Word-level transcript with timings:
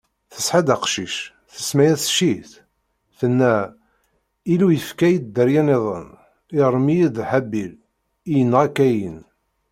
Tesɛa-d 0.33 0.67
aqcic, 0.75 1.15
tsemma-yas 1.53 2.03
Cit, 2.15 2.51
tenna: 3.17 3.55
Illu 4.53 4.67
yefka-yi-d 4.71 5.25
dderya-nniḍen, 5.29 6.07
iɣrem-iyi-d 6.59 7.17
Habil, 7.29 7.73
i 8.31 8.33
yenɣa 8.37 8.67
Kayin. 8.77 9.19